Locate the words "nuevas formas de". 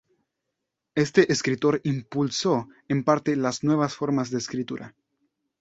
3.63-4.39